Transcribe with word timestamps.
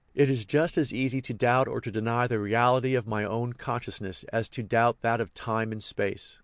It 0.15 0.31
is 0.31 0.45
just 0.45 0.79
as 0.79 0.91
easy 0.91 1.21
to 1.21 1.31
doubt 1.31 1.67
or 1.67 1.79
to 1.79 1.91
deny 1.91 2.25
the 2.25 2.39
reality 2.39 2.95
of 2.95 3.05
my 3.05 3.23
own 3.23 3.53
con 3.53 3.81
sciousness 3.81 4.25
as 4.33 4.49
to 4.49 4.63
doubt 4.63 5.01
that 5.01 5.21
of 5.21 5.31
time 5.35 5.71
and 5.71 5.83
space. 5.83 6.39